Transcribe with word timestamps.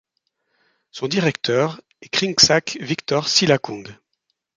Son 0.89 1.07
directeur 1.07 1.79
est 2.01 2.09
Kriengsak 2.09 2.79
Victor 2.81 3.27
Silakong. 3.29 3.87